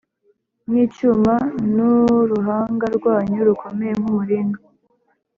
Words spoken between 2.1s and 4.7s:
uruhanga rwanyu rukomeye nk umuringa